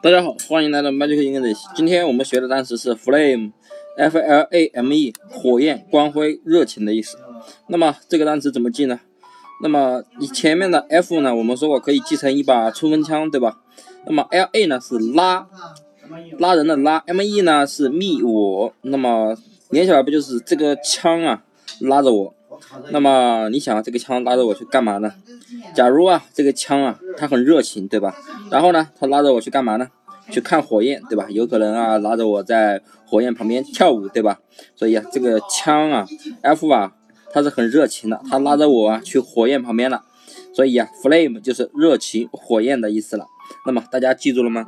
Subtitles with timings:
[0.00, 1.58] 大家好，欢迎来到 Magic English。
[1.74, 7.18] 今天我们学的单词是 flame，f l a m e，火焰、光辉、热情的意思。
[7.66, 9.00] 那么这个单词怎么记呢？
[9.60, 13.60] 那么你前面的 f 呢，我们说过可以记成一把冲锋枪，对吧？
[14.06, 15.48] 那么 l a 呢是拉，
[16.38, 19.36] 拉人的拉，m e 呢是 me 我，那么
[19.70, 21.42] 连起来不就是这个枪啊
[21.80, 22.34] 拉着我？
[22.90, 25.12] 那么你想这个枪拉着我去干嘛呢？
[25.74, 28.16] 假如啊这个枪啊它很热情，对吧？
[28.50, 29.88] 然后呢它拉着我去干嘛呢？
[30.30, 31.26] 去看火焰，对吧？
[31.30, 34.40] 有可能啊拉着我在火焰旁边跳舞，对吧？
[34.74, 36.06] 所以啊这个枪啊
[36.42, 36.92] F 啊
[37.32, 40.04] 它是很热情的，它拉着我啊去火焰旁边了。
[40.52, 43.26] 所以啊 flame 就是热情火焰的意思了。
[43.66, 44.66] 那么大家记住了吗？